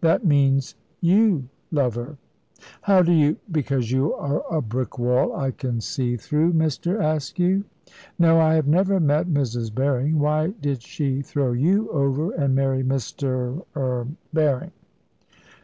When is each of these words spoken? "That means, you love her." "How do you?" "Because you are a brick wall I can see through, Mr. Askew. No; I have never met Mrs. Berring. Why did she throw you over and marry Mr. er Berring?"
"That 0.00 0.24
means, 0.24 0.76
you 1.00 1.48
love 1.72 1.96
her." 1.96 2.18
"How 2.82 3.02
do 3.02 3.10
you?" 3.10 3.38
"Because 3.50 3.90
you 3.90 4.14
are 4.14 4.44
a 4.48 4.62
brick 4.62 4.96
wall 4.96 5.34
I 5.34 5.50
can 5.50 5.80
see 5.80 6.16
through, 6.16 6.52
Mr. 6.52 7.02
Askew. 7.04 7.64
No; 8.16 8.38
I 8.38 8.54
have 8.54 8.68
never 8.68 9.00
met 9.00 9.26
Mrs. 9.26 9.72
Berring. 9.74 10.20
Why 10.20 10.50
did 10.50 10.82
she 10.84 11.20
throw 11.20 11.50
you 11.50 11.90
over 11.90 12.30
and 12.30 12.54
marry 12.54 12.84
Mr. 12.84 13.64
er 13.74 14.06
Berring?" 14.32 14.70